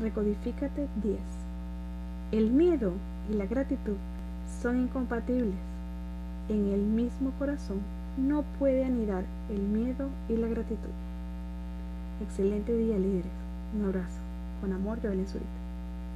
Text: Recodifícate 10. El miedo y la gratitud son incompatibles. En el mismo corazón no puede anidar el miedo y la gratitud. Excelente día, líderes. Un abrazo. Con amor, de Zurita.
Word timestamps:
Recodifícate 0.00 0.88
10. 1.02 1.18
El 2.32 2.50
miedo 2.50 2.92
y 3.30 3.34
la 3.34 3.46
gratitud 3.46 3.96
son 4.60 4.82
incompatibles. 4.82 5.54
En 6.48 6.72
el 6.72 6.80
mismo 6.80 7.30
corazón 7.38 7.78
no 8.16 8.42
puede 8.58 8.84
anidar 8.84 9.24
el 9.50 9.60
miedo 9.60 10.08
y 10.28 10.36
la 10.36 10.48
gratitud. 10.48 10.90
Excelente 12.22 12.76
día, 12.76 12.98
líderes. 12.98 13.30
Un 13.78 13.84
abrazo. 13.84 14.18
Con 14.60 14.72
amor, 14.72 15.00
de 15.00 15.26
Zurita. 15.26 15.46